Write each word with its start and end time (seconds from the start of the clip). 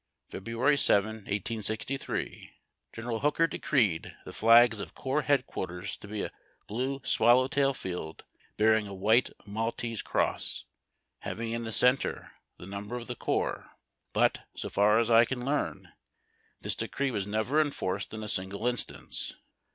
Feb. 0.31 0.79
7, 0.79 1.05
1863, 1.17 2.53
General 2.91 3.19
Hooker 3.19 3.47
deci'eed 3.47 4.15
the 4.25 4.33
flags 4.33 4.79
of 4.79 4.95
corps 4.95 5.21
headquarters 5.21 5.95
to 5.97 6.07
be 6.07 6.23
a 6.23 6.31
blue 6.65 7.01
swallow 7.03 7.47
tail 7.47 7.71
field 7.75 8.25
bearing 8.57 8.87
a 8.87 8.95
white 8.95 9.29
Maltese 9.45 10.01
cross, 10.01 10.65
liaving 11.23 11.51
in 11.51 11.65
the 11.65 11.71
centre 11.71 12.31
tlie 12.59 12.67
number 12.67 12.95
of 12.95 13.05
the 13.05 13.15
corps; 13.15 13.69
but, 14.11 14.39
so 14.55 14.69
far 14.71 14.97
as 14.99 15.11
I 15.11 15.23
can 15.23 15.45
learn, 15.45 15.89
this 16.61 16.73
decree 16.73 17.11
was 17.11 17.27
never 17.27 17.61
enforced 17.61 18.11
in 18.11 18.23
a 18.23 18.27
single 18.27 18.65
instance. 18.65 19.35